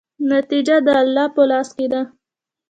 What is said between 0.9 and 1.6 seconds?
الله په